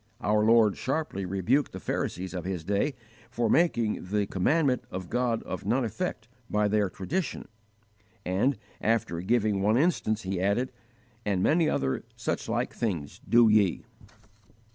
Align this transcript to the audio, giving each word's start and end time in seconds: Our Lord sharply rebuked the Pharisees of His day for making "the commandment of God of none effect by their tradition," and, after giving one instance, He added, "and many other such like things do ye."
Our 0.19 0.43
Lord 0.43 0.77
sharply 0.77 1.27
rebuked 1.27 1.73
the 1.73 1.79
Pharisees 1.79 2.33
of 2.33 2.43
His 2.43 2.63
day 2.63 2.95
for 3.29 3.51
making 3.51 4.05
"the 4.09 4.25
commandment 4.25 4.83
of 4.89 5.11
God 5.11 5.43
of 5.43 5.63
none 5.63 5.85
effect 5.85 6.27
by 6.49 6.67
their 6.67 6.89
tradition," 6.89 7.47
and, 8.25 8.57
after 8.81 9.21
giving 9.21 9.61
one 9.61 9.77
instance, 9.77 10.23
He 10.23 10.41
added, 10.41 10.71
"and 11.23 11.43
many 11.43 11.69
other 11.69 12.03
such 12.15 12.49
like 12.49 12.73
things 12.73 13.21
do 13.29 13.47
ye." 13.47 13.83